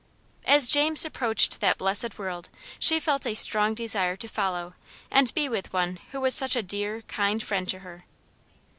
As 0.45 0.67
James 0.67 1.05
approached 1.05 1.59
that 1.61 1.77
blessed 1.77 2.17
world, 2.17 2.49
she 2.79 2.99
felt 2.99 3.23
a 3.27 3.35
strong 3.35 3.75
desire 3.75 4.15
to 4.15 4.27
follow, 4.27 4.73
and 5.11 5.31
be 5.35 5.47
with 5.47 5.73
one 5.73 5.99
who 6.11 6.19
was 6.19 6.33
such 6.33 6.55
a 6.55 6.63
dear, 6.63 7.01
kind 7.03 7.43
friend 7.43 7.69
to 7.69 7.79
her. 7.81 8.05